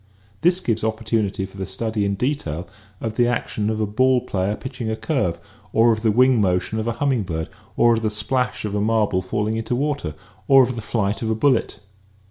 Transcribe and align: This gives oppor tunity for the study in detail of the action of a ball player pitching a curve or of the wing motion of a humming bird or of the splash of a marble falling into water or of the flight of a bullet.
This 0.41 0.61
gives 0.61 0.81
oppor 0.81 1.03
tunity 1.05 1.47
for 1.47 1.57
the 1.57 1.67
study 1.67 2.05
in 2.05 2.15
detail 2.15 2.67
of 2.99 3.17
the 3.17 3.27
action 3.27 3.69
of 3.69 3.79
a 3.79 3.85
ball 3.85 4.21
player 4.21 4.55
pitching 4.55 4.89
a 4.89 4.95
curve 4.95 5.39
or 5.73 5.93
of 5.93 6.01
the 6.01 6.09
wing 6.09 6.41
motion 6.41 6.79
of 6.79 6.87
a 6.87 6.93
humming 6.93 7.21
bird 7.21 7.49
or 7.77 7.93
of 7.93 8.01
the 8.01 8.09
splash 8.09 8.65
of 8.65 8.73
a 8.73 8.81
marble 8.81 9.21
falling 9.21 9.57
into 9.57 9.75
water 9.75 10.15
or 10.47 10.63
of 10.63 10.75
the 10.75 10.81
flight 10.81 11.21
of 11.21 11.29
a 11.29 11.35
bullet. 11.35 11.79